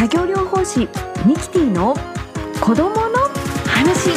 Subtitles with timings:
[0.00, 0.88] 作業療法士
[1.26, 1.94] ミキティの
[2.58, 3.18] 子供の
[3.66, 4.08] 話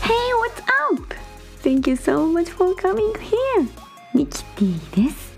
[0.00, 0.60] Hey, what's
[0.90, 1.14] up?
[1.62, 3.68] Thank you so much for coming here.
[4.12, 5.32] ミキティです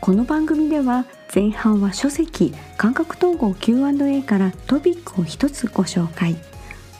[0.00, 6.36] この番組では前半は書籍感覚統合 Q&A からトピックを一つご紹介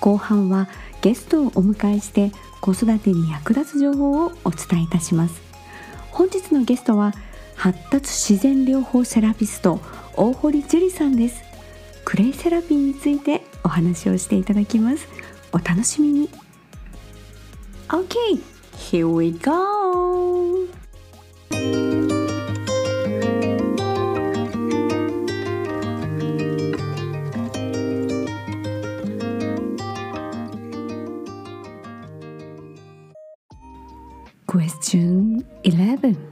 [0.01, 0.67] 後半は
[1.01, 5.41] ゲストをお迎えして子育てに役立つ情報をお伝えいたします
[6.11, 7.15] 本日のゲストは
[7.55, 9.81] 発達自然療法セラピスト
[10.19, 11.43] 大堀樹里さんです。
[12.05, 15.07] クレイセラピーについてお話をしていただきます。
[15.53, 16.29] お楽しみに。
[17.89, 18.43] OK
[18.77, 20.67] here we go
[34.47, 36.28] Question 11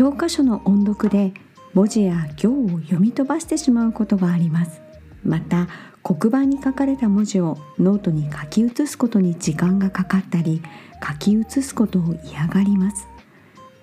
[0.00, 1.34] 教科書の音読で
[1.74, 4.80] 文字や行を読み飛ばしてしまうことがあります。
[5.22, 5.68] また
[6.02, 10.62] 黒板に書かれた文字をノートに書き写すことに時間がかかったり
[11.06, 13.08] 書き写すことを嫌がります。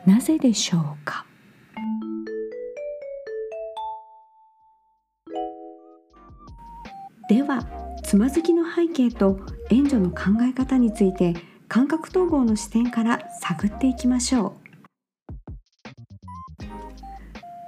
[0.07, 1.23] なぜでしょうか？
[7.29, 7.63] では
[8.03, 11.35] つまずきの背景と援助の考え方について
[11.67, 14.66] 感覚統合の視点から探っていきましょう。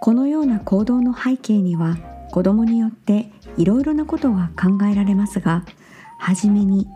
[0.02, 1.98] このような行動の背景には
[2.32, 5.66] 子どもによっていろいろなことが考えられますが
[6.18, 6.88] はじめに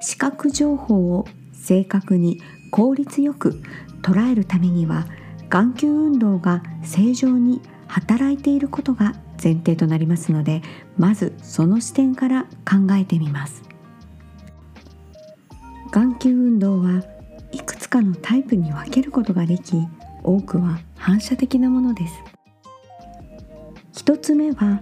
[0.00, 3.62] 視覚情報を正確に効率よく
[4.02, 5.06] 捉えるためには
[5.48, 10.62] 眼球運動が正常に働いていることが前提となりますので
[10.96, 13.62] まずその視点から考えてみます。
[15.90, 17.02] 眼球運動は
[17.52, 19.74] いくつかのタイプに分けることができ
[20.22, 22.37] 多くは反射的なものです。
[24.08, 24.80] 一つ目は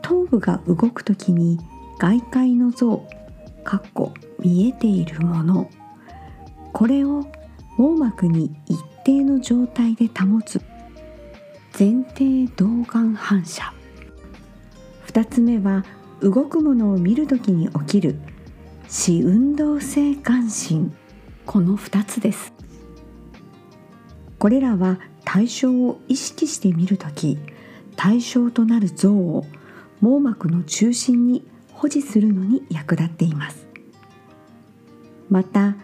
[0.00, 1.58] 頭部が動くときに
[1.98, 3.06] 外界の像
[3.62, 5.70] かっこ見えているもの。
[6.72, 7.26] これを
[7.76, 10.62] 網膜に一定の状態で保つ。
[11.78, 13.74] 前提動眼反射。
[15.08, 15.84] 2つ目は
[16.22, 18.18] 動くものを見るときに起きる。
[18.88, 20.90] 視運動性眼神
[21.44, 22.54] この2つです。
[24.38, 27.36] これらは対象を意識して見るとき
[27.96, 29.44] 対象となる像を
[30.00, 33.66] 網膜の中心に保持するのに役立っています。
[35.28, 35.76] また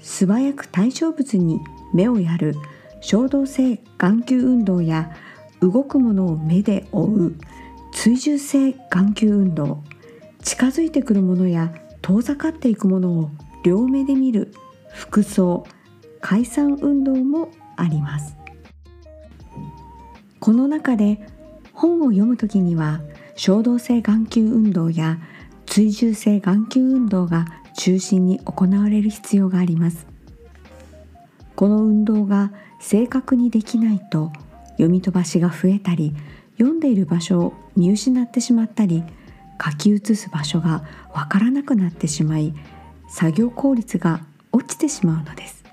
[0.00, 1.60] 素早く対象物に
[1.92, 2.54] 目をやる
[3.00, 5.14] 衝動性眼球運動や
[5.60, 7.34] 動くものを目で追う
[7.92, 9.82] 追従性眼球運動
[10.42, 13.30] 近づいてくるものや遠ざかっていくものを
[13.62, 14.52] 両目で見る
[14.92, 15.66] 服装
[16.20, 18.36] 解散運動もあります。
[20.38, 21.20] この中で
[21.80, 23.00] 本を読むときには
[23.36, 25.18] 衝動性眼球運動や
[25.64, 30.06] 追従性眼球運動が中心に行われる必要があります。
[31.56, 34.30] この運動が正確にできないと
[34.72, 36.14] 読み飛ばしが増えたり
[36.58, 39.02] 読んでいる場所を見失ってしまったり
[39.62, 42.52] 書き写す場所がわからなくなってしまい
[43.08, 44.20] 作業効率が
[44.52, 45.64] 落ちてしまうのです。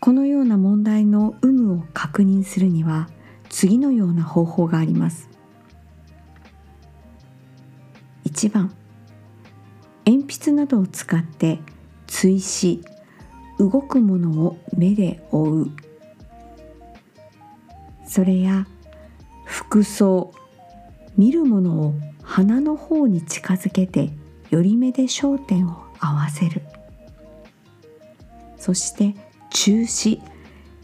[0.00, 3.10] このような問題の有無を確認するには
[3.50, 5.28] 次のような方法があります。
[8.24, 8.72] 1番
[10.06, 11.58] 鉛筆などを使って
[12.06, 12.82] 追試
[13.58, 15.70] 動くものを目で追う。
[18.06, 18.66] それや
[19.44, 20.32] 服装
[21.16, 24.10] 見るものを鼻の方に近づけて
[24.48, 26.62] 寄り目で焦点を合わせる。
[28.56, 29.14] そして
[29.50, 30.22] 中視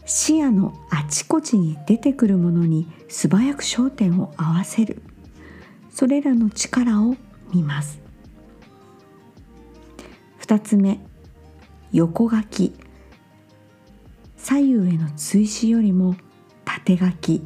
[0.07, 5.01] 視野のあちこちに出てくるものに素早く焦点を合わせる。
[5.91, 7.17] それらの力を
[7.53, 7.99] 見ます。
[10.39, 10.99] 2つ目
[11.91, 12.73] 横書き。
[14.37, 16.15] 左右への追試よりも
[16.63, 17.45] 縦書き。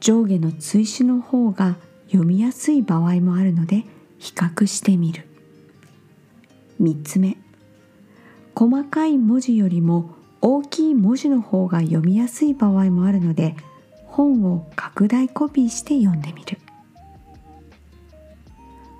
[0.00, 3.84] 上下の追試の方が読みやすい場合もあるので
[4.18, 5.28] 比較してみる。
[6.80, 7.36] 3つ目
[8.54, 13.56] 細かい文字よりも大きい文字の方が読みやすい場合もあるので
[14.06, 16.58] 本を拡大コピーして読んでみる。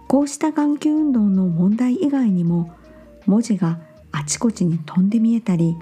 [0.09, 2.75] こうした眼球運動の問題以外にも
[3.27, 3.79] 文字が
[4.11, 5.77] あちこちに飛んで見えたり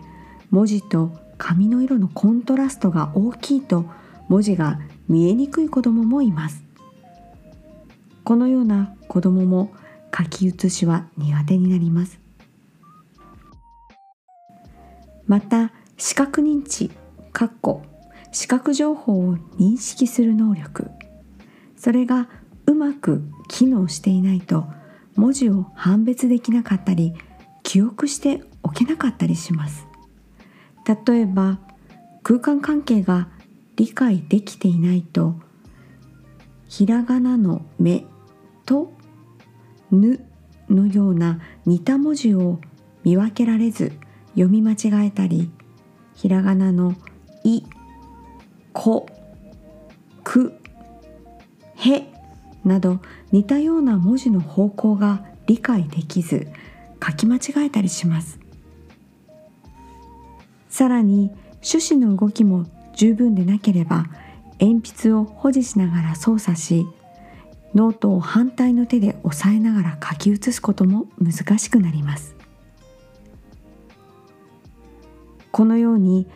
[0.51, 3.87] 文字と紙の色のコントラストが大きいと
[4.29, 6.63] 文字が見えにくい子どももいます。
[8.23, 9.73] このような子どもも
[10.17, 12.28] 書き写しは苦手になります。
[15.29, 16.91] また視覚認知
[17.33, 17.83] かっこ
[18.33, 20.91] 視覚情報を認識する能力。
[21.77, 22.29] それが
[22.67, 24.67] うまく機能していないと
[25.17, 27.15] 文字を判別できなかったり
[27.63, 29.87] 記憶しておけなかったりします。
[31.07, 31.59] 例えば
[32.23, 33.29] 空間関係が
[33.77, 35.35] 理解できていないと
[36.69, 38.05] ひらがなの「目」
[38.65, 38.93] と
[39.93, 40.25] 「ぬ」
[40.69, 42.61] のような似た文字を
[43.05, 43.93] 見分けられず
[44.39, 45.51] 読み間違えたり
[46.15, 46.95] ひらがなの
[47.43, 47.65] 「い」
[48.73, 49.09] 「こ」
[50.23, 50.53] 「く」
[51.75, 52.13] 「へ」
[52.65, 53.01] など
[53.33, 56.47] 似たような文字の方向が理解できず
[57.05, 58.39] 書き間違えたりします。
[60.69, 64.07] さらに趣旨の動きも十分でなければ
[64.61, 66.87] 鉛筆を保持しながら操作し
[67.75, 72.38] ノートを反対の手で押さえながら書き写すことも難しくなります。
[75.59, 76.29] このように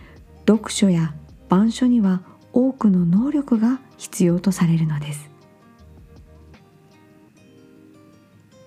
[0.49, 1.15] 読書や
[1.47, 2.23] 板書には
[2.53, 5.31] 多くの能力が必要とされるのです。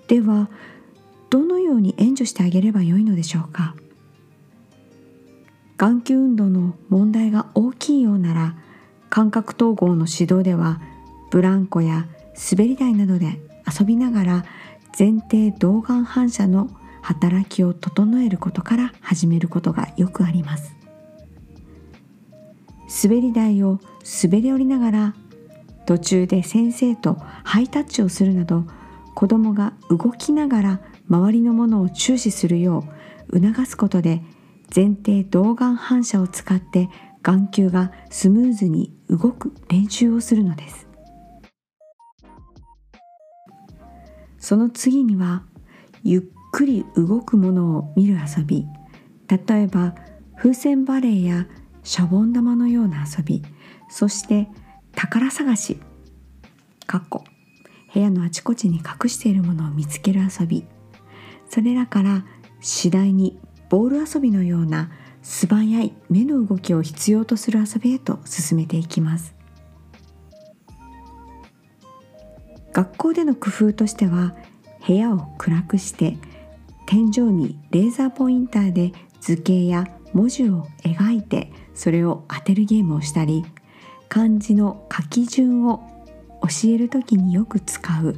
[0.07, 0.49] では
[1.29, 3.75] どのように援助してあげればよいのでしょうか？
[5.75, 8.55] 眼球運動の問題が大きいようなら
[9.09, 10.79] 感覚統合の指導では
[11.31, 12.07] ブランコや
[12.49, 13.41] 滑り台などで
[13.77, 14.45] 遊びながら
[14.97, 16.69] 前提動眼反射の
[17.05, 20.75] 働きを整えることから始めることがよくあります。
[23.03, 23.79] 滑り台を
[24.23, 25.15] 滑り降りながら
[25.85, 28.65] 途中で先生とハイタッチをするなど
[29.13, 32.83] 子どもが動きながら周りのものを注視するよ
[33.29, 34.23] う促すことで
[34.75, 36.89] 前提動眼反射を使って
[37.21, 40.87] 眼球がスムーズに動く練習をするのです。
[44.39, 45.43] その次には
[46.03, 48.65] ゆっくり動くものを見る遊び。
[49.27, 49.93] 例えば
[50.37, 51.47] 風船バレーや
[51.83, 53.43] シャボン玉のような遊び。
[53.89, 54.47] そして
[54.95, 55.81] 宝探し。
[56.87, 57.25] かっこ。
[57.93, 60.65] 部屋のあちこちに隠しているものを見つける遊び。
[61.49, 62.23] それらから
[62.61, 63.37] 次第に
[63.67, 64.91] ボール遊びのような
[65.23, 69.35] 素早い目の動きを必要とする遊びへと進めていきます。
[72.71, 74.33] 学校での工夫としては
[74.87, 76.17] 部屋を暗くして
[76.85, 83.45] 天井にレーザーポインターで図形や文字を描いてそれを当てるゲームをしたり
[84.07, 85.83] 漢字の書き順を
[86.41, 88.15] 教える時によく使う。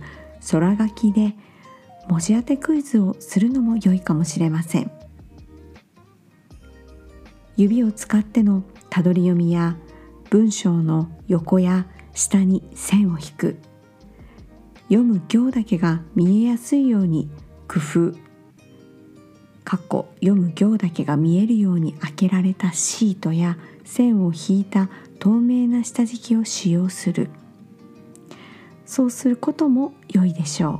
[0.50, 1.36] 空書きで
[2.08, 4.92] 文字当てクイズをするのも良いかもしれません。
[7.56, 9.78] 指を使ってのたどり読みや
[10.30, 13.58] 文章の横や下に線を引く。
[14.84, 17.30] 読む行だけが見えやすいように
[17.68, 18.27] 工夫。
[19.68, 27.30] 過去読む行だけが見えるように開けられたシートや線を引いた透明な下敷きを使用する
[28.86, 30.80] そうすることも良いでしょ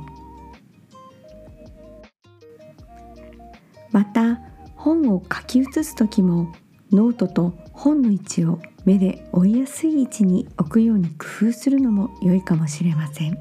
[3.92, 4.40] また
[4.74, 6.54] 本を書き写す時も
[6.90, 13.38] ノートと本の位置を目で追いやすい位置に置くように工夫するのも良いかもしれません。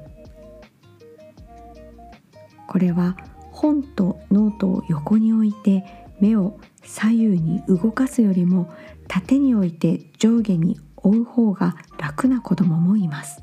[2.68, 3.16] これは
[3.58, 5.84] 本とノートを横に置いて
[6.20, 8.72] 目を左右に動かすよりも
[9.08, 13.42] 縦に置いて上下に追う方が楽な子供ももいます。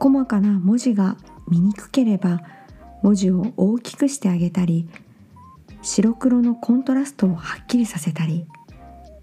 [0.00, 1.16] 細かな文字が
[1.48, 2.40] 見にくければ
[3.02, 4.88] 文字を大きくしてあげたり
[5.82, 8.46] 白黒のコントラストをはっきりさせたり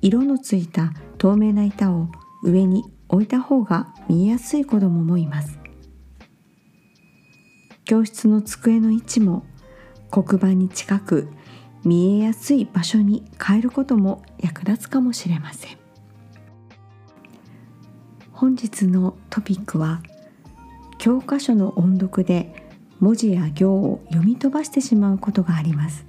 [0.02, 2.10] 色のついた透明な板を
[2.44, 5.65] 上に置いた方が見えやすい子供もいます。
[7.86, 9.46] 教室の机の位置も
[10.12, 11.30] 黒板に近く
[11.84, 15.78] 見えやすい場所に変えることも役立つかもしれません。
[18.32, 20.02] 本日のトピックは
[20.98, 22.68] 教科書の音読で
[23.00, 26.06] 文字や行を読み飛ばしてしまうことがあります。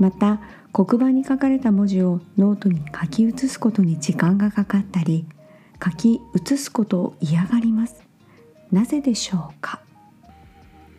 [0.00, 0.40] また
[0.72, 5.26] 黒板に書かれた文字をノートに書き写すことに時間がかかったり
[5.82, 8.02] 書き写すことを嫌がります。
[8.72, 9.83] なぜでしょうか？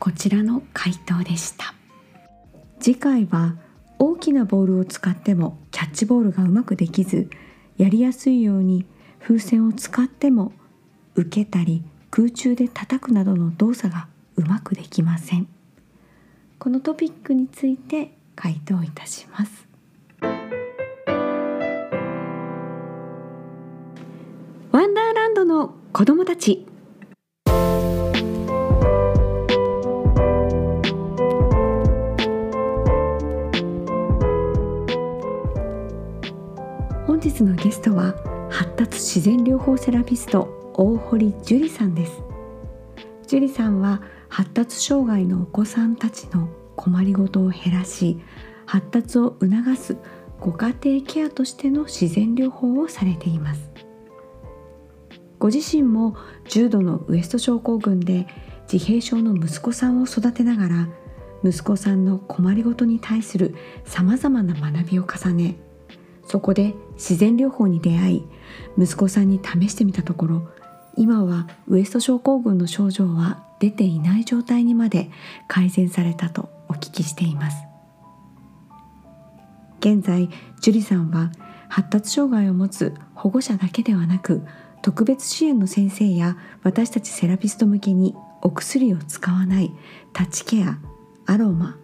[0.05, 1.73] こちらの回答でした。
[2.79, 3.55] 次回は
[3.97, 7.27] 大きなボールを使ってもキャッチボールがうまくできず
[7.79, 8.85] やりやすいように
[9.19, 10.53] 風船を使っても
[11.15, 15.47] 受けたり空中で叩くなどの動作がうまくできません。
[16.59, 19.67] このトピックについて回答いたします。
[24.71, 26.74] ワンダーランドの子供たち。
[37.35, 38.15] 日のゲストは
[38.49, 42.23] 発達自然療法セラピスト大堀樹里さんです。
[43.27, 48.19] 樹里さんは発達障害のお子さんたちの困りごとを減らし
[48.65, 49.97] 発達を促す
[50.39, 53.69] ご家庭ケアとしての自然療法をされています。
[55.37, 56.15] ご自身も
[56.47, 58.27] 重度のウエスト症候群で
[58.71, 60.89] 自閉症の息子さんを育てながら
[61.43, 65.57] 息子さんの困りごとに対するさまざまな学びを重ね
[66.25, 68.27] そこで自然療法に出会い
[68.77, 70.47] 息子さんに試してみたところ
[70.97, 75.09] 今はウエスト症候群の症状は出ていない状態にまで
[75.47, 77.57] 改善されたとお聞きしています。
[79.79, 80.29] 現在
[80.61, 81.31] 樹里さんは
[81.69, 84.41] 発達障害を持つ保護者だけではなく
[84.81, 89.71] 特別支援の先生や私たちセラピスト向けにお薬を使わない
[90.13, 90.79] タッチケア
[91.25, 91.77] アロマ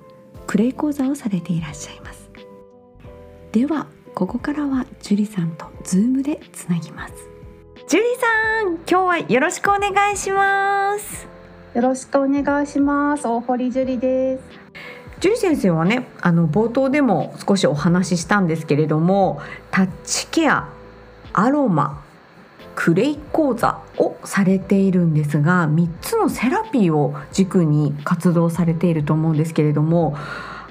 [0.47, 2.29] クレイ講座をされていらっしゃいます。
[3.51, 7.13] ではここからは樹里さんとズームでつなぎます。
[7.87, 11.27] 樹里さん今日はよろしくお願いします。
[11.73, 13.25] よろしくお願いします。
[13.25, 14.43] 大堀樹里です。
[15.21, 19.39] 樹里先生はねあの冒頭でも少しお話ししたんですけれども
[19.69, 20.67] タッチケア
[21.31, 22.03] アロマ
[22.75, 30.17] クレイ講座をされているんですが3つのセラピーを軸に活動されていると思うんですけれども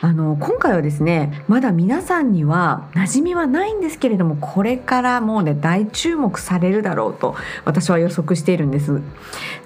[0.02, 9.00] あの今回はですねまだ皆さんには馴染みはないんですけれどもこれからもうね大注目されるだろうと私は予測しているんです。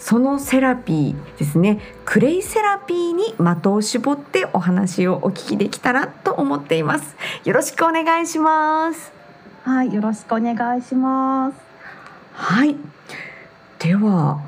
[0.00, 7.16] そのセラピーですねクレイセラピーに的を絞ってお話をお聞きできたらと思っています。
[7.44, 9.12] よろしくお願いします。
[9.62, 11.56] はいよろしくお願いします。
[12.32, 12.76] はい。
[13.78, 14.42] では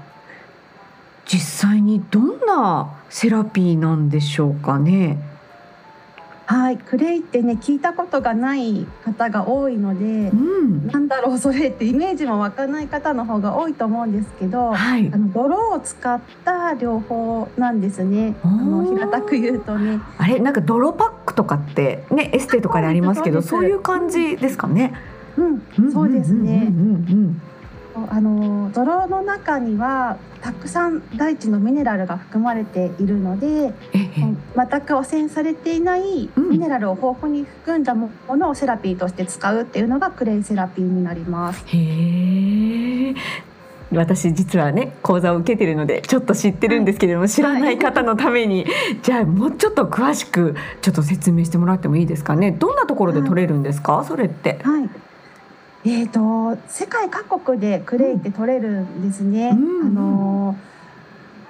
[1.27, 5.36] 実際にどんなセラピーなんでしょうかね
[6.47, 18.37] はいクレイってね聞いたことがない方が多いので、うん、なんだろうそれってイメージも湧かない方の方が多いと思うんですけど、はい、あの泥を使った療法なんですね。
[18.45, 20.01] あの平たく言うとね。
[20.19, 20.39] あれ？
[20.39, 24.95] なんか泥パックとかってねエステとかでありますけどそういう感じですかね。
[25.37, 26.73] うん、そうですね、
[28.09, 28.46] あの
[28.77, 33.73] 泥の中にはたくさん大地のミネラルが含まれているので
[34.55, 41.65] 全く汚染されていないミネラルを豊富に含んだものをセラピーとして使うっていうのがクレイセラピーになります。
[41.69, 43.15] へ
[43.93, 52.51] 私実はね講座を受けてるのでちょっと知ってるんですけれども、はい、知らない方のために、はい、じゃあもうちょっと詳しくちょっと説明してもらってもいいですかね。
[52.51, 54.59] どんなところで取れるんですか、はい、それって。
[54.63, 54.91] はい
[55.89, 59.51] えーと、世界各国でクレイって取れるんですね。
[59.51, 60.57] うん、あの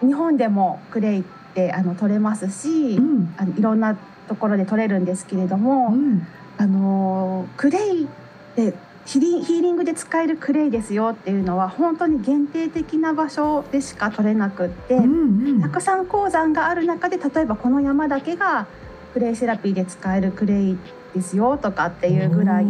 [0.00, 1.24] 日本でもクレイっ
[1.54, 3.96] てあの取れますし、うん、あのいろんな
[4.28, 6.26] ところで取れるんですけれども、うん、
[6.58, 8.08] あのクレイっ
[8.56, 8.74] て
[9.06, 18.66] ヒリヒーリングで使えるクレイですよっていうのは本当に限定的な場所でしか取れなくって、うんうん、たくさん鉱山がある中で例えばこの山だけが
[19.14, 20.78] クレイセラピーで使えるクレイ
[21.14, 22.68] ですよとかっていうぐらい、あ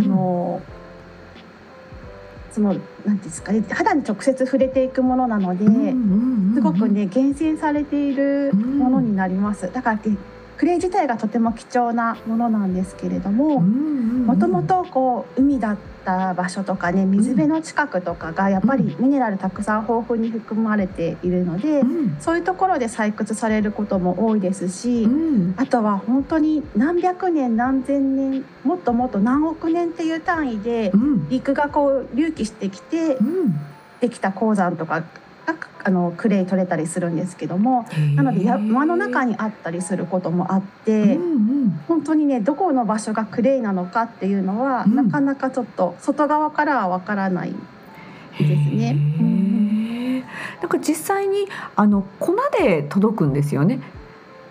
[0.00, 0.60] の
[2.52, 5.64] その何ですかね肌に直接触れていくものなので、
[6.54, 9.72] すごくね厳選されているものになります。
[9.72, 9.98] だから
[10.62, 30.92] クレイ自体がとても貴重なものなんですけれどももともとこう海だった場所とかね水辺の近くとかがやっぱりミネラルたくさん豊富に含まれているので、うん、そういうところで採掘されることも多いですし、うん、あとは本当に何百年何千年もっともっと何億年っていう単位で
[31.28, 33.18] 陸がこう隆起してきて、
[34.00, 35.02] できた鉱山とか
[35.84, 47.52] あのクレイ取れたりするんですけどもなので山の中にあったりすることもあって、うんうん、本当にねどこの場所がクレイなのかっていうのは、うん、なかなかちょっと外側からはわからない
[48.38, 48.92] ですね。
[48.96, 53.80] うん、なんか実際にあの粉で届くんですよね。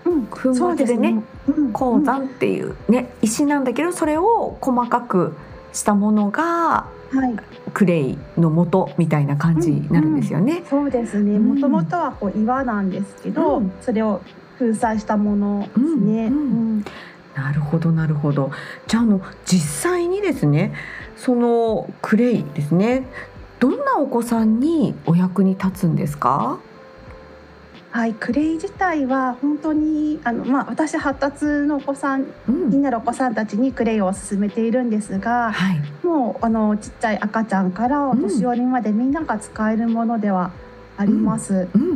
[0.05, 1.23] うん、粉末でね、ね。
[1.47, 5.35] うん、鉱山っていうね石なんだけどそれを細かく
[5.71, 6.87] したものが
[7.73, 10.53] クレイの元みたいな感じになるんですよね。
[10.53, 11.39] うんうん、そうですね。
[11.39, 14.21] もともとはこう岩なんですけど、うん、それを
[14.59, 16.27] 粉砕したものですね。
[16.27, 16.85] うん、
[17.35, 18.51] なるほどなるほど。
[18.87, 20.73] じゃあの実際にですね、
[21.17, 23.05] そのクレイですね。
[23.59, 26.59] どんなお子さんにお役に立つんですか？
[27.91, 40.51] はい、クレイ自体は本当にあの、まあ、私発達のお子さん、うん、になるお子さんたちにクレイを勧めているんですが、はい、もうあのちっちゃい赤ちゃんからお年寄りまでみんなが使えるものでは
[40.97, 41.67] あります。
[41.73, 41.93] うんうんう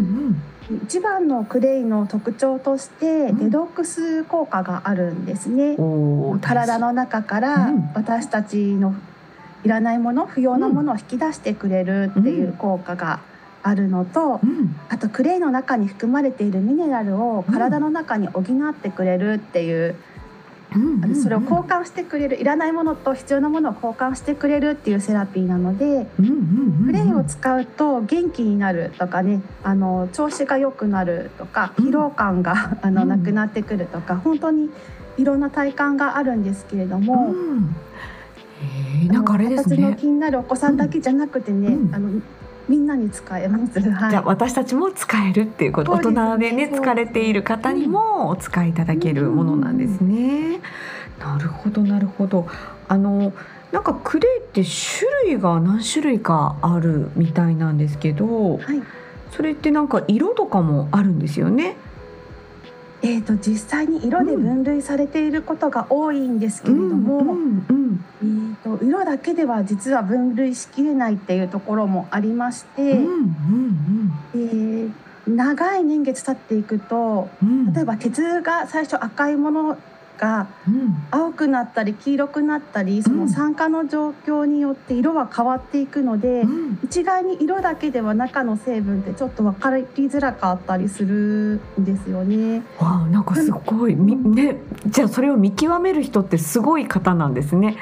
[0.73, 0.81] ん。
[0.83, 5.75] 一番のクレイの特徴としてデトックス効果があるんですね。
[5.75, 8.95] うん、体の中から私たちの
[9.63, 13.19] いらないもの不要なものを引き出してくれるっていう効果が
[13.67, 19.95] あるのと、うん、あとクレイの中に含まれているミネラルを体の中に補ってくれるっていう。
[20.75, 26.05] うん、それを交換してくれるいらないものと必要なものを交換してくれるっていうセラピーなので、
[26.85, 34.69] クレイを使うと元気になるとかねあの調子が良くなるとか疲労感が、あのなくなってくるとか本当に
[35.17, 37.33] いろんな体感があるんですけれども。
[39.07, 39.77] なんかあれですね。
[39.77, 42.21] の気になるお子さんだけじゃなくてね、うん、あの
[42.67, 43.79] みんなに使えます。
[43.79, 50.59] はい、じゃあ私たちも使えるっていうこと、大人でね疲れている方にもお使いいただけるものなんですね。
[51.19, 52.47] なるほどなるほど。
[52.87, 53.33] あの
[53.71, 58.81] なんかクレイって種類が何種類かあるみたいなんですけど、はい、
[59.31, 61.77] それってなんか色とかもあるんですよね。
[63.05, 74.91] えーと、実際に色で分類されていることが多いんですけれども、うんうんうん、えーと、色だけでは実は分類しきれないっていうところもありまして、うんうんうんえー、
[75.27, 77.29] 長い年月経っていくと、
[77.75, 79.77] 例えば鉄が最初赤いもの
[80.17, 80.47] が
[81.11, 86.45] 青くなったり黄色くなったりその酸化の状況によって色は変わっていくので、
[86.83, 92.63] 一概に色だけでは中の成分ってちょっと分かりづらかったりするんですよね。
[92.79, 94.57] わあなんかすごい、ね、
[94.87, 97.77] じゃあそれを見極める人ってすごい方なんですね。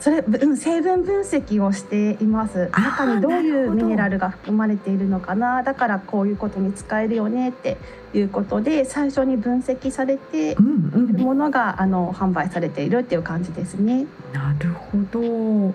[0.00, 2.70] それ、うん、成分分析をしています。
[2.72, 5.62] 中にどういうミネラルが含まれているのかな。
[5.62, 7.76] だからこういうことに使えるよねって
[8.14, 10.62] いうことで最初に分析されている
[11.18, 14.06] ものが、うんうん、あの販売されているっていう感じですね。
[14.32, 15.74] なるほど。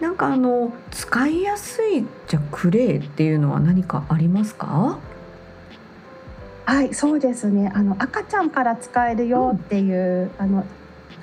[0.00, 4.98] なんかあの使いやすいじゃクレーっていうのは何かありますか？
[6.66, 7.70] はいそうですね。
[7.74, 10.64] あの赤ちゃんから使えるよっていう、うん、あの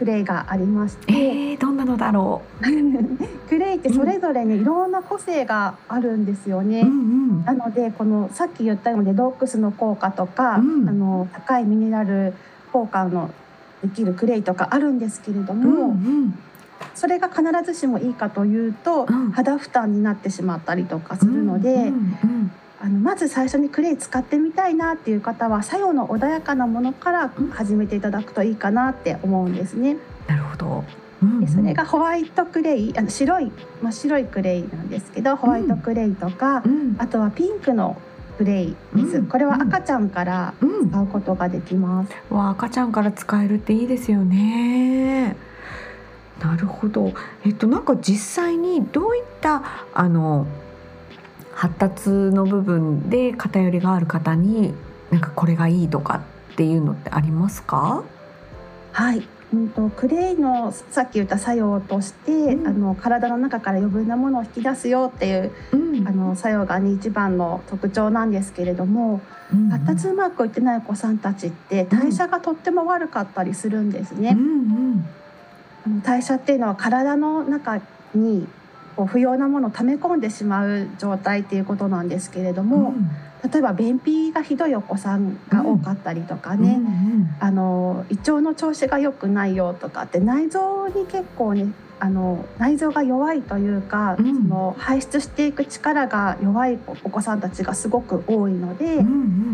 [0.01, 2.63] クレイがありまして、えー、どんなのだろう？
[3.47, 6.91] クレイってそれぞれにいろんな個性があるんですよね、うんう
[7.41, 12.34] ん、なのでこのさっき言ったようにドックスの効果とか、うん、あの高いミネラル
[12.73, 13.30] 効果の
[13.84, 16.39] できるクレイとかあるんですけれども、うんうん。
[16.95, 22.52] それが必ずしもいいかというと、うん、肌負担になってしまったりとかするので、うんうんうん、
[22.84, 29.98] あのまず最初にクレイ使ってみたいなっていう方は作用の穏やかなものから始めていただくといいかなって思うんですね。
[30.28, 30.84] なるほど。
[31.39, 33.52] でそれがホワイトクレイあの白い
[33.84, 38.02] 真っ白いクレイなんですけどホワイトクレイとか、うん、あとはピンクの
[38.39, 40.56] クレイです、うん、これは赤ちゃんから
[40.89, 45.36] 使うことができます、うん、わ赤ちゃんから使えるっていいですよね。
[46.39, 47.13] なるほど。
[47.46, 49.62] えっとなんか実際にどういった
[49.94, 50.48] あの
[51.62, 54.74] 発達の部分で偏りがある方に
[55.12, 58.04] なんかこれがいいとかっていうのってありますか？
[58.91, 59.28] はい。
[59.54, 69.21] うんと、クレイのさっき言った作用として、うん、あの体の中から余分なものを引き出すよっていう、うん、あの作用が、ね、一番の特徴なんですけれども、
[69.54, 69.65] うん。
[69.65, 74.36] うん、発達うまくいってないお子さんたちって代謝がとっても悪かったりするんですね。
[74.36, 75.06] うん
[75.86, 77.82] うん、代謝っていうのは体の中
[78.15, 78.47] に
[78.95, 82.93] こう不要なものを溜め込んでしまう状態っていうことなんですけれども、
[83.43, 86.91] うん、例えば便秘がひどいお子さんが多かったりとかね、うんうんう
[87.23, 99.06] ん、あの胃腸の調子が良くないよとかって内臓に結構ねあの内臓が弱いというか、うん、その排出していく力が弱いお子さんたちがすごく多いので、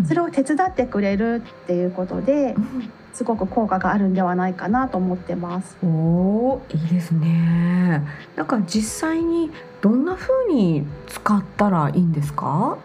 [0.07, 5.75] それを手伝ってくれるっていうことで、うん、すごく効果があるんではないかなと思ってます。
[5.83, 8.03] おいいですね。
[8.35, 9.49] なんか実際に
[9.81, 12.77] どんな風に使ったらいいんですか？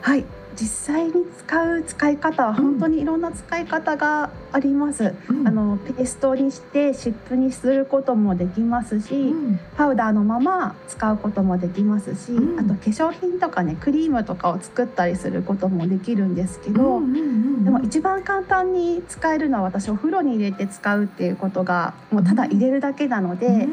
[0.00, 0.24] はい、
[0.58, 17.00] 実際に使う使い方は本当にいろんな使い方があります、うん、あのペーストにして湿布にすることもできますし、うん、パウダーのまま使うこともできますし、うん、あと化粧品とかねクリームとかを作ったりすることもできるんですけど、
[17.62, 23.68] でも一番簡単に使えるのは私お風呂に入れて使うっていうことがもうただ入れるだけなので。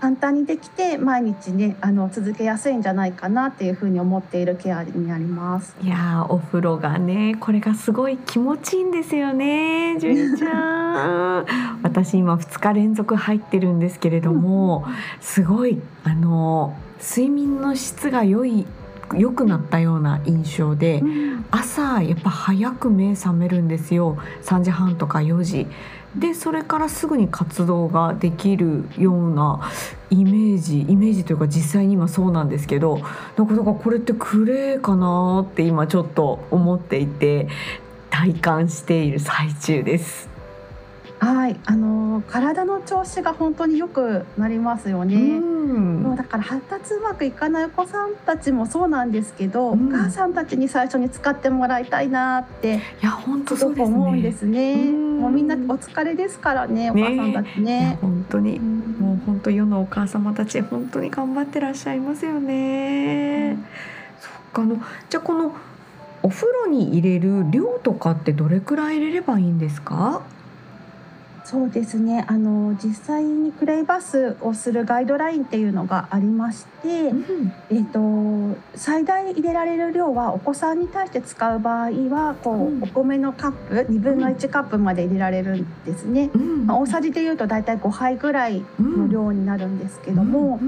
[0.00, 5.74] 簡単にできて毎日ねあの続けやすいんじゃないかなっていうふうに思っているケアになります。
[5.82, 11.46] いやお風呂がねこれがすごい気持ちいいんですよねじゅんちゃん。
[11.82, 14.84] 私今2日連続入ってるんですけれども
[15.20, 18.66] すごいあの睡眠の質が良い
[19.14, 24.18] 良くなったような印象で、うん、朝やっぱ早く目覚めるんですよ。
[24.42, 25.66] 3時半とか4時。
[26.18, 29.70] でそれからすぐに活動ができるような
[30.10, 32.98] イメージイメージというか実際に今そうなんですけど
[33.36, 37.48] なかなかこれってクレーかなって今ちょっと思っていて
[38.10, 40.35] 体感している最中です。
[41.18, 45.16] はい、あの体の調子が本当に良くなりますよね。
[45.16, 53.82] もうだから発達うまくいかないお子さんたちもそうなんですけど、うん、お母さんたちに最初に使ってもらいたいなっていや本当そうね。
[53.82, 54.76] 思うんですね。
[54.76, 57.98] もうみんなお疲れですからね、お母さんたちね。
[58.02, 63.52] 本当に、もう本当世のお母様たち本当に頑張ってらっしゃいますよね。
[63.52, 63.56] うん、
[64.20, 64.76] そっかあの
[65.08, 65.52] じゃあこの
[66.22, 70.22] お風呂に入れる量とかってどれくらい入れればいいんですか？
[71.46, 72.24] そうですね。
[72.26, 90.58] あの実際にクレイバスをするガイドラインっていうのがありまして、うん、えーと、最大入れられる量はお子さんに対して使う場合はこう、うん、お米のカップ2分の1カップまで入れられるんですね、うん、まあ、大さじでいうと大体5杯ぐらいの量になるんですけども、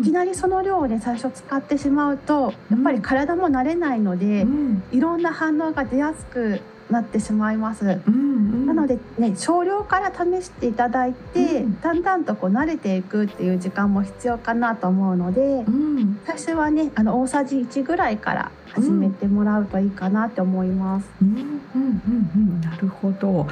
[0.00, 4.46] いきなりその量をね最初使ってしまうとやっぱり体も慣れないので、
[4.92, 7.84] いろんな反応が出やすくなってしまいます。
[7.84, 21.08] うんうん、なのでね少量から試していただいて、うん、だんだんとこう慣れていくっていう時間も必要かなと思うので、うん、最初はねあの大さじ1ぐらいから始めてもらうといいかなって思います。
[21.20, 23.46] うん、うんうんうんなるほどわ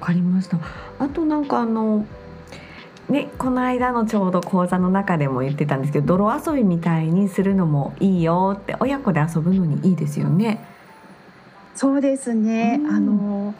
[0.00, 0.58] かりました。
[0.98, 2.06] あとなんかあの
[3.08, 10.64] ね、この間のちょうど講座の中でも言ってたんですけど泥遊びみたいにするのもいいよって親子で遊ぶのにいいですよね。
[11.74, 13.54] そうですね、うん、あの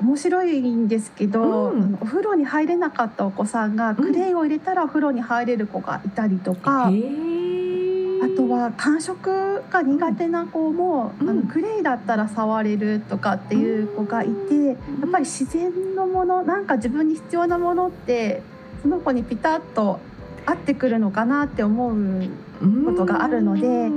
[0.00, 14.76] 面白いんですけど、うん、お風呂に入れなかったお子さんがクレイを入れたらお風呂に入れる子がいたりとか、うん、あとは感触が苦手な子も、うん、あのクレイだったら触れるとかっていう子がいてやっ
[15.10, 18.42] ぱり自然のものなんか自分に必要なものって
[18.82, 19.98] その子にピタッと
[20.44, 22.28] 合ってくるのかなって思う
[22.84, 23.90] ことがあるので。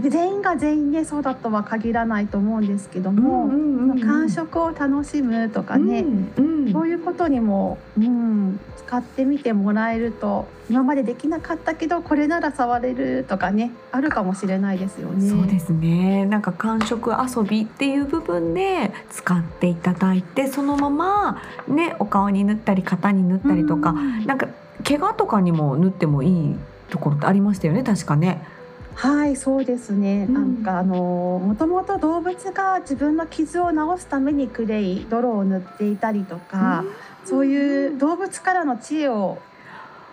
[0.00, 6.00] 全員が全員ねそうだとは限らないと思うんですけども、うんうんうん、感触を楽しむとかね、
[6.36, 15.28] うんうん、そういうことにも、うん、使ってみてもらえると今までできなかったけどこれなら触れるとかねあるかもしれないですよね。
[15.28, 16.26] そうですね。
[16.26, 24.48] なんか感触遊びっていう部分で使っていただいてそのままねお顔に塗ったり肩に塗ったりとか、うん、なんか
[24.84, 26.56] 怪我とかにも塗ってもいい
[26.90, 28.44] ところってありましたよね確かね。
[28.94, 39.38] はいそうですね、うん、なんかあのもともと動物が自分の傷を治すためにクレイ泥を塗っていたりとか、うん、そういう動物からの知恵を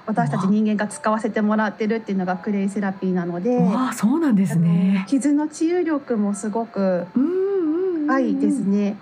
[0.06, 5.06] 私たち人間が使わせてもらってるっていうのがクレイセラピーなのであそうなんですね。
[5.10, 7.08] 傷の治癒力もすごく
[8.08, 8.98] 高いですね。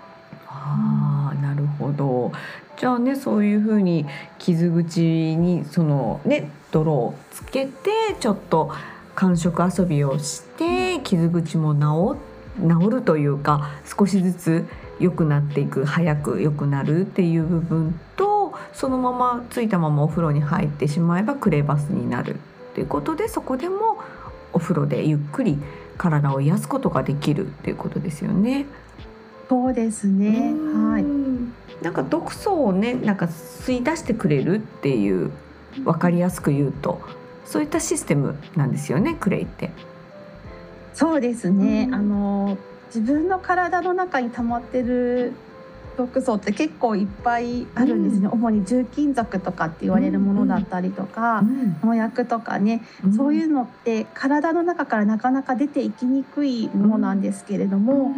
[0.48, 2.32] あなるほど。
[2.78, 4.06] じゃあねそういうふうに
[4.38, 7.70] 傷口にそのね泥をつけて
[8.18, 8.72] ちょっと
[9.14, 12.18] 感触遊びをして傷口も治
[12.60, 14.64] 治るというか少しずつ
[14.98, 22.38] 良くなっていく早く良くなるっていう部分とそのままついたままお風呂に入ってしまえばクレバスになるっ
[22.74, 23.98] ていうことでそこでも
[24.52, 25.58] お風呂でゆっくり
[25.96, 28.66] 体を癒すことができるっていうことですよね。
[29.48, 30.52] そうですね。
[30.74, 31.04] はい。
[31.84, 35.30] なんか毒素をね、なんか吸い出してくれるっていう
[35.82, 37.00] 分かりやすく言うと
[37.44, 39.70] そういったシステムなんですよねクレイって。
[40.94, 45.32] そうですね、うん、あの自分の体の中に溜まってる
[45.96, 58.12] 毒素って結構いっぱいあるんですね、うん、主に重金属とかって言われるものだったりとか、うん、農薬とかね、うん、そういうのって体の中からなかなか出ていきにくいものなんですけれども、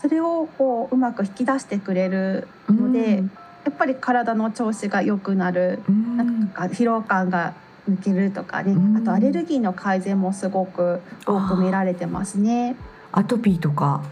[0.00, 3.24] それをこううまく引き出してくれるので、
[3.68, 5.82] やっぱり体の調子が良くなる、
[6.16, 7.52] なんか疲労感が
[7.86, 12.76] 抜けるとかね、あとアレルギーの改善もすごく多く見られてますね。
[13.12, 14.02] アトピーとか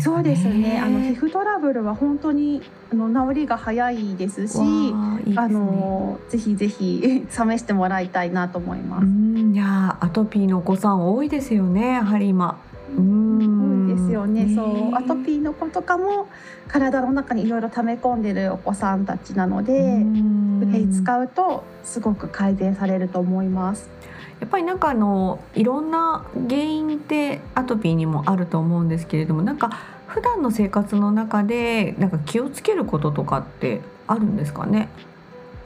[0.00, 0.80] そうですね。
[0.80, 2.62] あの皮膚トラブルは本当に
[2.92, 4.92] あの治りが早いですし、いい
[5.26, 9.06] すね、あのぜひぜひ 試してもらいたいなと思います。
[9.08, 11.94] いやアトピーのお子さん多いですよね。
[11.94, 12.58] やはり今。
[12.96, 14.94] うんですよね、ね、そう。
[14.94, 16.28] アトピーの子とかも
[16.68, 20.04] 体の中にいろいろ溜め込んでるお子さんたちなので
[20.92, 23.88] 使うとすごく改善されると思います。
[24.40, 29.70] やっぱりなんかあのいろんな原因ってアトピーにもあると思うんですけれどもなんか
[30.06, 34.88] 普段の生活の中でなんか気をつけることとかってあるんですかね？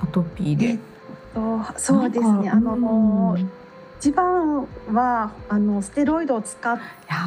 [0.00, 0.66] アトピーで。
[0.66, 0.78] えっ
[1.34, 2.48] と、そうですね。
[2.48, 3.50] あの、うん
[4.02, 6.76] 一番はあのステロイドを使っ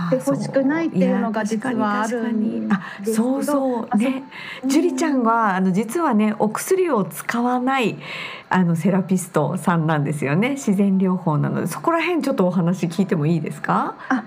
[0.10, 3.16] てほしくないっていうのが実はあるんですけど。
[3.16, 3.98] そうそう。
[3.98, 4.24] ね
[4.66, 7.98] 樹里ちゃんはあの実はねお薬を使わない
[8.50, 10.50] あのセラピストさんなんですよね。
[10.50, 11.68] 自然療法なので。
[11.68, 13.96] そこら辺ちょっとお話聞いてもいいですか？
[14.10, 14.26] あ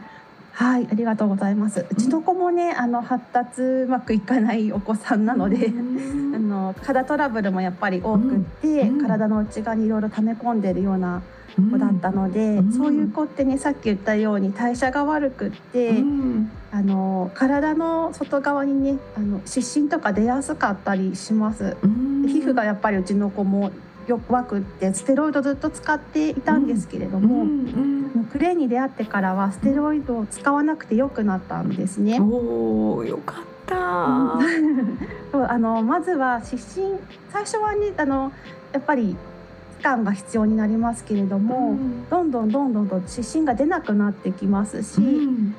[0.52, 1.84] はい、ありがとうございます。
[1.90, 5.68] うちの子もね、あの発達うまくいかないお子さんなので、
[6.34, 11.20] あの肌トラブルもやっぱり多くって、体の内側にいろいろ溜め込んでるような
[11.62, 21.76] 子だったので、うん、そういう子ってねさっき言ったように代謝が悪くって、うん、あの体の外側にねあの湿疹とか出やすかったりします。
[21.82, 23.70] うん、皮膚がやっぱりうちの子も
[24.06, 27.46] 弱くってステロイドずっと使っていたんですけれども、
[28.32, 32.18] クレーに出会ってからはステロイドを使わなくてよくなったんですね。
[32.18, 34.38] およかった。
[35.50, 36.98] あのまずは湿疹
[37.30, 38.32] 最初はねあの
[38.72, 39.37] やっぱり期
[39.78, 45.54] 間が必要になりますけれども、うん、どんどんどんどんと湿疹が出なくなってきますし、うん、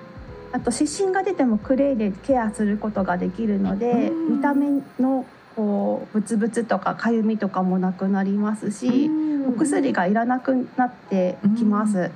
[0.51, 9.09] あと湿疹が出てもクレイでケアすることができるので、うん、見た目のこうブツブツとかかゆみとかもなくなりますし、
[9.47, 12.11] お薬がいらなくなってきます。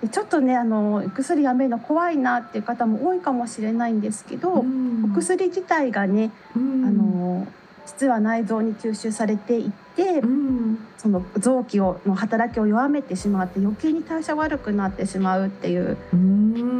[0.00, 4.64] でちょっとねあの薬やめるの怖いなっていう方も多いかもしれないんですけど、
[5.04, 7.46] お薬自体がね、あの
[7.88, 15.96] 実は内臓に吸収されていって、うん、その臓器をの働きを弱めてしまって余計に代謝悪くなってしまうっていう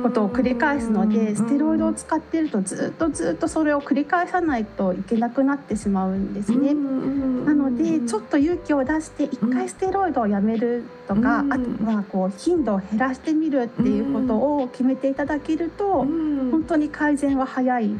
[0.02, 6.74] ことを繰り返すのでステロイドを使ってるとずっとずっとそれを繰り返さないといけなくなってしまうんですね。
[6.74, 17.90] なのでちょっと勇気を出して一回ステロイドをやめるとかあとはこう頻度を減らしてみるっていうことを決めていただけると本当に改善は早い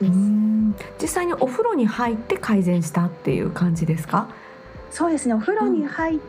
[0.00, 4.28] 実際にお風呂に入って改善したっていう感じですか？
[4.90, 5.34] そうですね。
[5.34, 6.20] お風呂に入,、うん、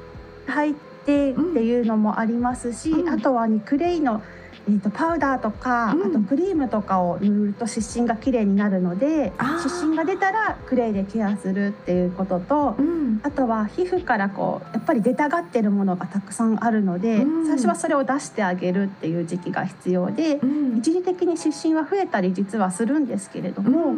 [0.48, 4.22] 入ってっていうのもありますし、うん、あとは、ね、クレイの
[4.70, 20.40] えーと、パウダーとか、うん、あとクリームとかを塗ると湿疹がきれいになるので湿疹が出たらクレイでケアするっていうことと、うん、あとは皮膚からこうやっぱり出たがってるものがたくさんあるので、うん、最初はそれを出してあげるっていう時期が必要で、
[20.78, 23.96] 一時的に湿疹は増えたり実はするんですけれども、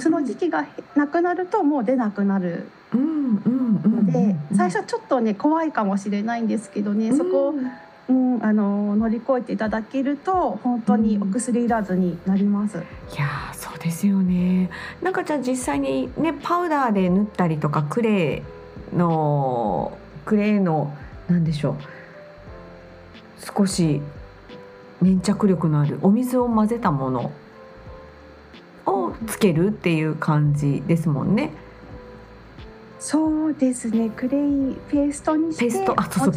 [0.00, 7.54] その時期がなくなるともう出なくなるので最初はちょっとね怖いかもしれないんですけどねそこを
[8.08, 12.78] うん、あの乗り越えていただけると本当にお薬いらずになります。
[12.78, 14.70] うん、いやそうですよね。
[15.02, 20.96] なんかじゃあ実際にねパウダーで塗ったりとかクレーのクレーの
[21.28, 21.74] なんでしょう
[23.56, 24.00] 少し
[25.02, 27.32] 粘着力のあるお水を混ぜたもの
[28.86, 31.50] をつけるっていう感じですもんね。
[32.98, 34.10] そうですね。
[34.10, 36.00] クレイペーストにしてペースト。
[36.00, 36.30] あそ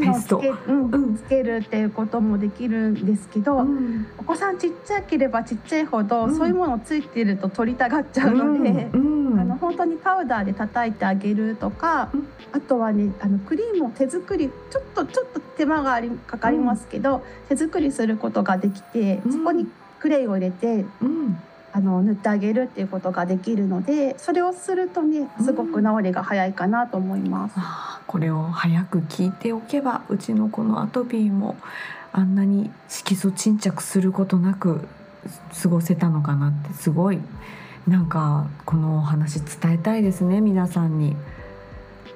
[0.68, 12.12] うん、うん、つけるっていうこともできるんですけど、うん、お子さんちっちゃければちっちゃいほど、うん、そういうものついてると取りたがっちゃうので、あの本当にパウダーで叩いてあげるとか、
[12.52, 19.68] あとはねあのクリームを手作りちょっとちょっと手間がありかかりますけど、手作りすることができて、そこに
[20.00, 20.86] クレイを入れて、
[21.72, 27.56] あの塗ってあげるっていうことができるのでそれをするとねすごく治りが早いかなと思います。
[27.58, 27.64] うん、
[28.08, 31.58] これを早く聞いておけばうちの子のアトピーも
[32.12, 34.88] あんなに色素沈着することなく
[35.62, 37.20] 過ごせたのかなってすごい
[37.88, 41.16] なんかこのお話伝えたいですね皆さんに。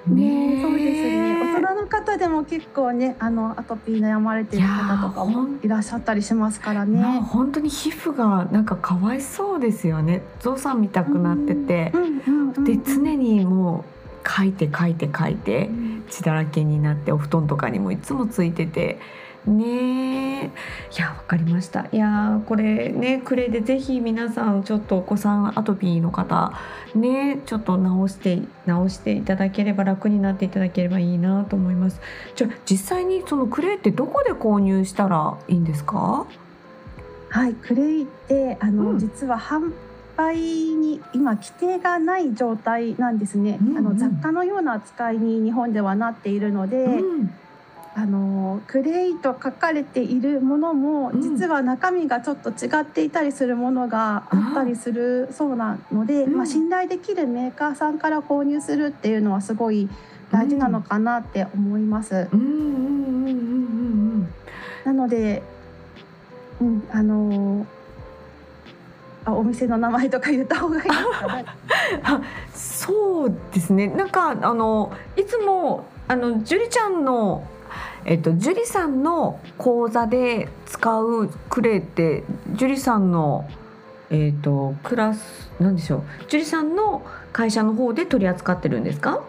[0.08, 1.40] ねそうですね。
[1.42, 7.02] 大人の方でも結構ねあのアトピー悩まれてる方とかもいらっしゃったりしますからね。
[7.02, 10.22] 本当に皮膚がなんかかわいそうですよね。
[10.40, 11.94] ゾウさん見たくなってて、
[12.64, 13.86] で常にも
[14.26, 15.70] う書いて書いて書いて
[16.10, 19.00] 血だらけになってお布団とかにもいつもついてて。
[19.46, 20.50] ねい
[20.98, 21.88] やわかりました。
[21.92, 26.54] いやこれねクレイでぜひ皆さんちょっとお子さんアトピーの方
[26.96, 32.00] ねちょっと直して直していただければ楽になっていただければいいなと思います。
[32.36, 36.26] じゃあ実際にそのクレイってどこで購入したらいいんですか？
[37.30, 39.74] はいクレイってあの、うん、実は販
[40.16, 47.34] 売に今規定がない状態なんですね、うんうん、あの雑貨のような扱いに日本ではなっているので、うん
[47.96, 59.88] あのクレイと書かれているものも、実は中身がちょっと違っていたりするものがあったりするそうなので、まあ、信頼できるメーカーさんから購入するっていうのはすごい
[60.32, 62.28] 大事なのかなって思います。
[64.86, 65.44] なので、
[66.60, 67.68] うん、あの
[69.26, 70.92] あお店の名前とか言った方がいいです
[72.02, 72.22] か
[72.54, 73.88] そうですね。
[73.88, 77.48] なんかあのいつもあの樹里ちゃんの
[78.06, 82.24] えっと、樹里さんの講座で使うクレイって
[82.56, 83.48] 樹里さんの、
[84.10, 89.22] えっと、クラスなんでしょう樹里さんの会社の方で取り扱ってるんですか？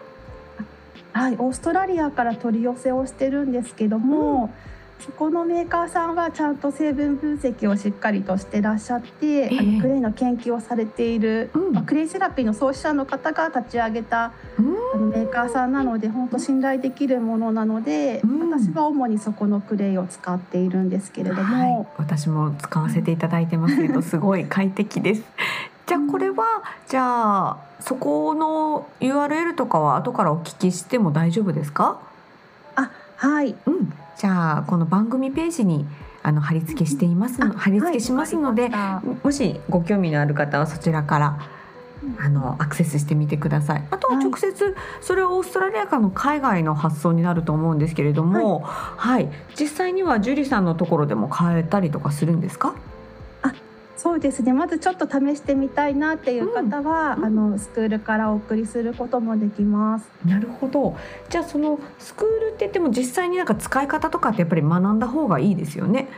[1.13, 25.23] はいオーストラリアから取り寄せをしてるんですけども、うんそこのメーカーさんはちゃんと成分分析をしっかりとしてらっしゃって、えー、あのクレイの研究をされている、うん、まあ、クレイセラピーの創始者の方が立ち上げた、うん、あのメーカーさんなので本当信頼できるものなので、うん、私は主にそこのクレイを使っているんですけれども、はい、私も使わせていただいてますけど すごい快適です。
[25.85, 31.99] じゃあこれは、じゃあそこの URL とかは後からお聞きしても大丈夫ですか？
[32.75, 35.85] あはい、うん、じゃあこの番組ページに
[36.23, 41.39] あの貼り付けしていますの、貼り付けしますので、はい、もしご興味のある方はそちらから
[42.19, 43.83] あのアクセスしてみてください。
[43.91, 52.73] あとは直接、それはオーストラリアかの海外の発送になると思うんですけれども、はい、はい、実際にはジュリさんのところでも買えたりとかするんですか？
[53.97, 54.51] そうですね。
[54.51, 60.09] まずちょっと試してみたいなっていう方は、うん、あのスクールからお送りすることもできます。
[60.25, 60.97] なるほど。
[61.29, 66.09] じゃあそのスクールって言っても実際になんか使い方とかってやっぱり学んだ方がいいですよね。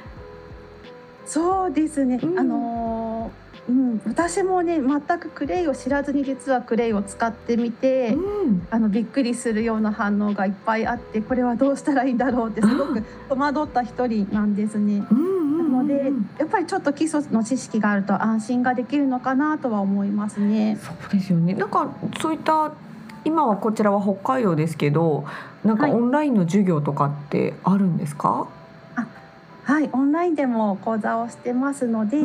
[1.25, 3.31] そうですね、うん、あの
[3.69, 15.05] うん、私もね全くクレイを知らずに実はクレイを使ってみて、うん、あのびっくりするような反応がいっぱいあってこれはどうしたらいいんだろうってすごく戸惑った一人なんですね。
[15.11, 15.57] うん
[15.88, 20.78] ので、やっぱりちょっと基礎の知識があると安心ができるのかなとは思いますね。
[20.82, 21.54] そうですよね。
[21.54, 21.89] なんか
[22.21, 22.71] そういった
[23.26, 25.26] 今はこちらは北海道ですけど、
[25.63, 28.30] なんかオンラインの授業とかってあるんですか？
[28.30, 32.17] はいはい、オンラインでも講座をしてますので、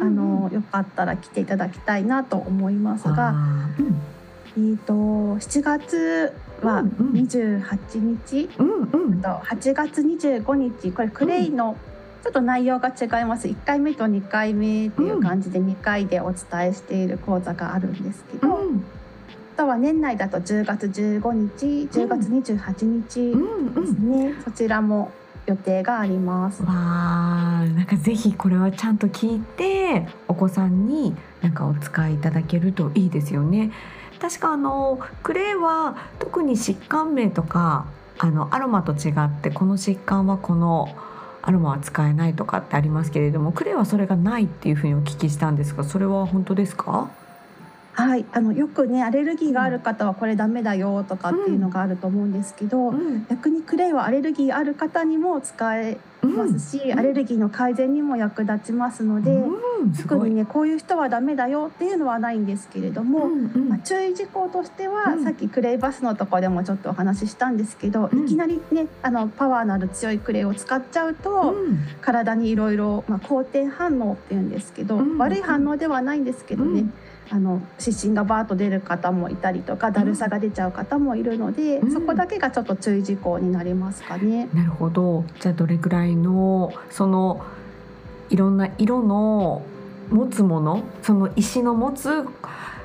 [0.00, 4.00] あのよかったら来ていただきたいなと思いますが、うん、
[4.56, 10.92] えっ、ー、と7月は28日、うんうん、と8月25日？
[10.92, 11.76] これクレイの
[12.22, 13.48] ちょっと内容が違います。
[13.48, 18.84] 1回目と2回目っていう感じで2回でお伝えしている講座があるんですけど、うん、
[19.54, 25.12] あとは年内だと10月15日10月28日ですね、うん、そちらも
[25.46, 26.62] 予定があります。
[26.62, 33.72] わあ、なんかぜひこれはちゃんと聞いてお子さんになんかお使いいただけるといいですよね。
[34.20, 37.86] 確かあのクレイは特に疾患名とか
[38.18, 40.88] あのアロマと違ってこの疾患はこの
[41.42, 47.10] アロマは使えないとかってありますけれどもクレイはそれがないっていうふうにお聞きしたんですがそれは本当ですか？
[47.98, 71.56] はい、あのよくねアレルギーがある方はこれダメだよとかっていうのがあると思うんですけど、うん、逆にクレイはアレルギーある方にも使えますし、うん、アレルギーの改善にも役立ちますので、うん、特にねこういう人はダメだよっていうのはないんですけれども、うんうん、まあ、注意事項としては、さっきクレイバスのとこでもちょっとお話ししたんですけど、いきなりねあのパワーのある強いクレイを使っちゃうと、
[72.00, 76.84] 体にいろいろ好転反応っていうんですけど、悪い反応ではないんですけどね、
[77.30, 84.48] あの湿疹がバーッと出る方もいたりとかだるさが出ちゃう方もいるので、うん、そこだけがちょっと注意事項になりますかね。
[84.54, 87.44] なるほどじゃあどれぐらいのその
[88.30, 89.62] いろんな色の
[90.10, 92.24] 持つものその石の持つ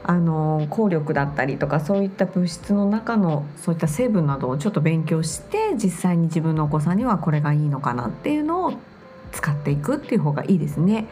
[0.06, 8.74] あの効力だったりとかそういった物質の中のそういった成分などをちょっと勉強して実際に自分のお子さんにはこれがいいのかなっていうのを
[9.32, 11.08] 使っていくっていう方がいいですね。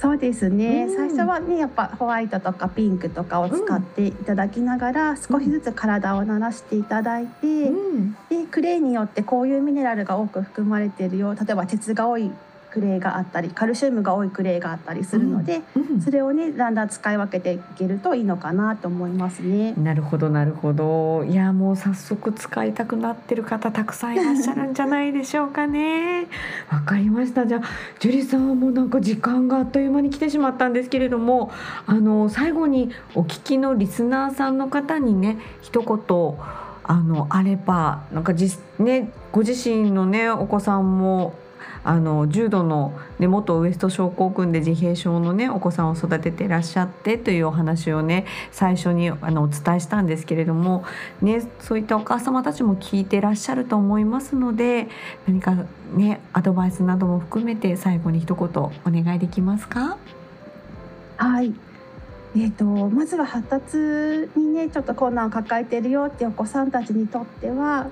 [0.00, 12.30] そうですね、うん、最初はねやっぱホワイトとかピンクとかを使っていただきながら、少しずつ体を慣らしていただいて、うん、でクレイによってこういうミネラルが多く含まれているよ例えば鉄が多い
[12.74, 19.74] クレイがあったりカルシウムが多いクレイがあったりするので、うんうん、それをねだんだん使い分けていけるといいのかなと思いますね。
[19.74, 26.26] なるほどなるほどいやもう早速使いたくなってる方たくさんいらっしゃるんじゃないでしょうかね。
[26.68, 27.60] わかりましたじゃあ
[28.00, 31.52] ジュリさんはもうなんか時間があっという間に来てしまったんですけれども
[31.86, 36.36] あの最後にお聞きのリスナーさんの方にね一言
[36.82, 41.34] あのあればなんかじ、ね、ご自身のねお子さんも
[41.84, 50.84] あの重度の、ね、元ウエスト症候群で自閉症のねお子さんを育ててらっしゃってというお話をね最初にあのお伝えしたんですけれども、
[51.20, 54.88] ね、そういったお母様たちも聞いてらっしゃると思いますので
[55.26, 55.54] 何か
[55.92, 59.98] ねアドバイスなども含めて最後に一言お願いできますか？
[61.18, 61.54] はい。
[62.36, 63.76] えーと、まずは発達
[64.36, 67.86] にねちょっと困難を抱えているよってお子さんたちにとっては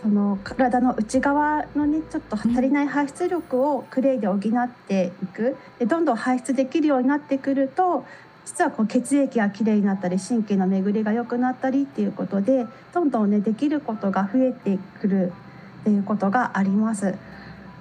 [0.00, 4.40] その体の内側のねちょっと足りない排出力をクレイで補っ
[4.88, 8.04] ていくでどんどん排出できるようになってくると
[8.44, 15.32] 実はこう血液がきれいになったり神経の巡りが良くなったりっていうことでどんどんねできることが増えてくる
[15.80, 17.14] っていうことがあります。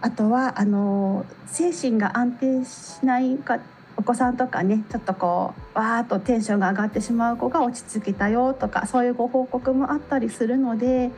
[0.01, 3.59] あとはあの精神が安定しないか
[3.95, 11.11] お子さんとかねちょっとこうわーっとテンションが上がってしまう子が落ち着けたよとかそういうご報告もあったりするので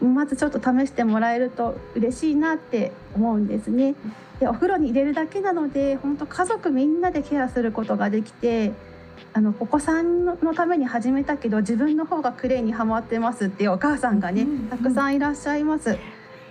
[0.00, 3.94] まずちょっと試してもらえると嬉しいなって思うんですね。
[4.40, 8.72] でお風呂に入れるだけなので本当家族みんなでケアすることができて
[9.32, 15.98] あのお子さんのために始めたけど自分の方がクレイにはまってますっていうお母さんがねたくさんいらっしゃいます。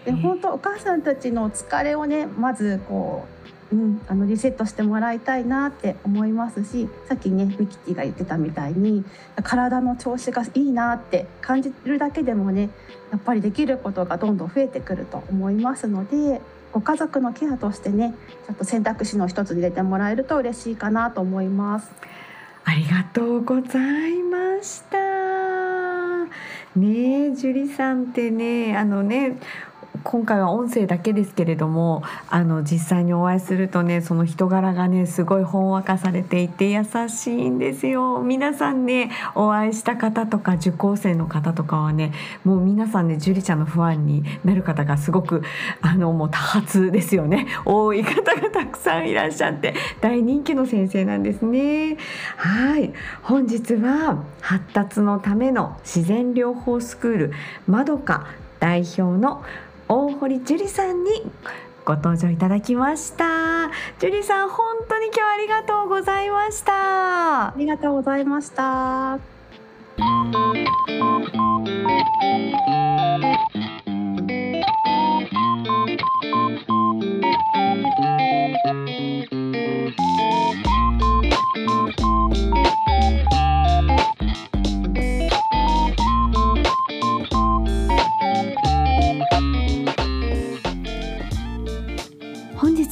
[0.06, 9.04] で本当お母さんたちの疲れをねまずこう、うん、あのリセットしてもらいたいなって思いますしさっきねミキティが言ってたみたいに
[9.44, 12.70] 体の調子がいいなって感じるだけでもね
[13.12, 16.42] やっぱりできることがどんどん増えてくると思いますので
[16.74, 18.14] ご家族のケアとしてね
[18.46, 21.90] ちょっと選択肢の一つに入れてもらえると嬉しいかなと思います。
[22.68, 24.98] ありがとうございました。
[26.76, 29.38] ねえ、樹里さんってね、あのね、
[30.06, 38.22] 今回は音声だけですけれどもあの実際にお会いするとねその人柄がねすごいほんわかされていて優しいんですよ。
[38.22, 45.42] 皆さんねお会いした方とか受講生の方とかはねもう皆さんね樹里ちゃんのファンになる方がすごく
[45.82, 47.48] あのもう多発ですよね。
[47.66, 51.98] 多い方がたくさんいらっしゃって大人気の先生なんですね。
[52.38, 52.94] はい。
[53.24, 57.34] 本日は発達のための自然療法スクール
[57.66, 58.28] まどか
[58.60, 59.44] 代表の
[59.88, 61.12] 大堀樹里さんに
[61.86, 63.70] ご登場いただきました。
[64.00, 67.50] 樹里さん本当に今日はありがとうございました。
[67.50, 69.20] ありがとうございました。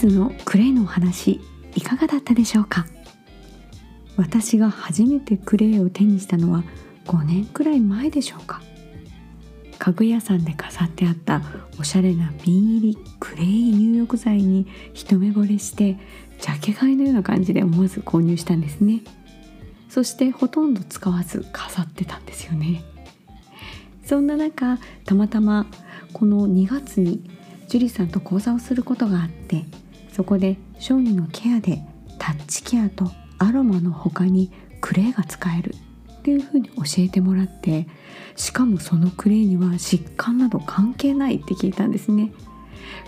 [0.08, 1.41] のクレイのお話
[1.76, 2.86] いかがだったでしょうか？
[4.18, 6.64] 私が初めてクレイを手にしたのは
[7.06, 8.62] 5年くらい前でしょうか？
[9.80, 11.41] 家具屋さんで飾ってあった
[11.80, 15.97] おしゃれな瓶入りクレイ入浴剤に一目惚れして
[16.39, 19.01] ジャケ買いのような感じで思わず購入したんですね。
[19.89, 22.84] そしてほとんど使わず飾ってたんですよね。
[24.06, 25.66] そんな中たまたま
[26.14, 27.24] この2月に
[27.68, 29.66] 樹里さんと講座をすることがあって
[30.14, 31.82] そこで小児のケアで
[32.20, 35.76] タッチケアとアロマの他にクレイが使える
[36.20, 37.88] っていうふうに教えてもらって
[38.36, 42.32] しかもそのクレイには疾患など関係ないって聞いたんですね。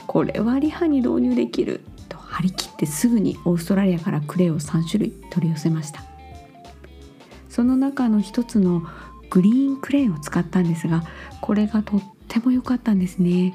[0.08, 6.04] これはリハに導入できると張り切ってすぐにオーストラリアからクレイを3種類取り寄せました。
[7.50, 8.84] その中の一つの
[9.30, 11.04] グリーンクレイを使ったんですが
[11.42, 13.54] これがとっても良かったんですね。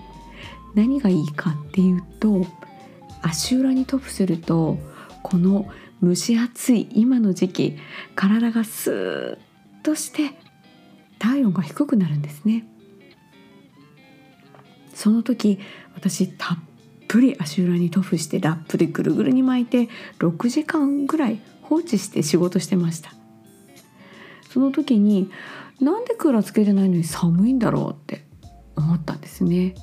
[0.74, 2.46] 何がいいかっていうと
[3.22, 4.78] 足裏に塗布すると
[5.22, 5.68] この
[6.02, 7.76] 蒸し暑い今の時期
[8.14, 9.38] 体がスーッ
[9.82, 10.32] として
[11.18, 12.66] 体温が低くなるんですね。
[14.94, 15.58] その時
[15.94, 16.58] 私たっ
[17.08, 23.12] ぷり足裏に塗布してラップでぐるぐるに巻いて6時間ぐらい放置して仕事してました。
[24.50, 25.30] その時に
[25.80, 28.24] なんでクーラーつけてないのに寒いんだろうって
[28.76, 29.74] 思ったんですね。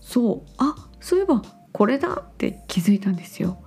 [0.00, 1.42] そうあそういえば
[1.72, 3.58] これだって気づいたんですよ。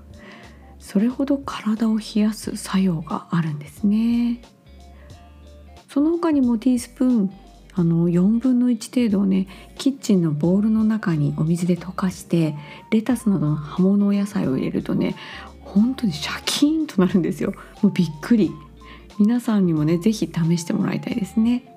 [0.80, 4.42] それほど体を冷やす作用があるんですね。
[5.88, 7.32] その他にもティースプーン
[7.76, 12.56] あの4分の1程度をねキッチンのボウルの中にお水で溶かして
[12.90, 15.16] レタスなどの葉物野菜を入れるとね
[15.62, 17.54] 本当にシャキーンとなるんですよ。
[17.84, 18.52] もうびっくり。
[19.20, 21.77] 皆さんにもね是非試してもらいたいですね。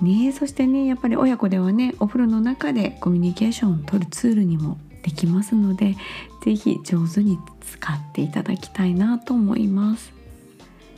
[0.00, 5.96] ねそしてねやっぱり親子ではねお風呂の中でコミュニケーションを取るツールにもできますので
[6.44, 10.12] 是非上手に使っていただきたいなと思います。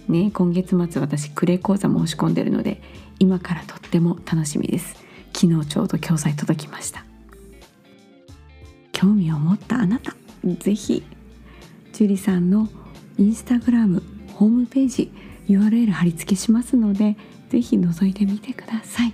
[0.08, 2.82] ね今月末私クレイ講座申し込んでるので
[3.18, 4.96] 今からとっても楽しみです。
[5.32, 7.04] 昨日ちょうど教材届きました。
[8.92, 11.02] 興味を持ったあなた是非
[11.92, 12.68] 樹里さんの
[13.18, 14.02] インスタグラム
[14.34, 15.12] ホームページ
[15.48, 17.16] URL 貼り付けしますので
[17.52, 19.12] ぜひ覗いてみてください。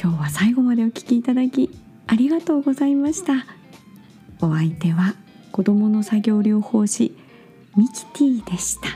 [0.00, 1.68] 今日は最後までお聞きいただき
[2.06, 3.46] ありがとうございました。
[4.40, 5.16] お相手は
[5.50, 7.16] 子供の作業療法士
[7.76, 8.90] ミキティでした。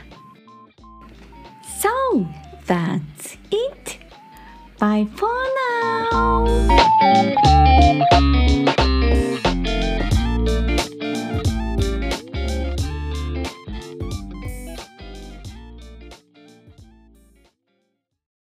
[1.77, 2.25] So
[2.65, 3.99] that's it.
[4.79, 5.29] Bye for
[6.13, 6.45] now.